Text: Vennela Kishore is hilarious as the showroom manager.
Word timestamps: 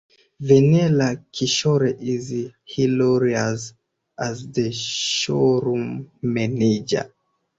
Vennela 0.41 1.15
Kishore 1.31 1.95
is 2.01 2.49
hilarious 2.65 3.73
as 4.17 4.47
the 4.51 4.71
showroom 4.71 6.09
manager. 6.23 7.13